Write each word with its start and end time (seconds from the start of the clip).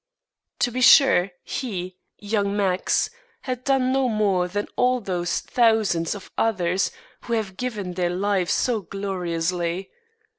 To 0.61 0.71
be 0.71 0.81
sure 0.81 1.29
he, 1.43 1.99
young 2.17 2.57
Max, 2.57 3.11
had 3.41 3.63
done 3.63 3.91
no 3.93 4.09
more 4.09 4.47
than 4.47 4.67
all 4.75 4.99
those 4.99 5.41
thousands 5.41 6.15
of 6.15 6.31
others 6.39 6.89
who 7.25 7.33
have 7.33 7.55
given 7.55 7.93
their 7.93 8.09
lives 8.09 8.51
so 8.53 8.81
gloriously. 8.81 9.91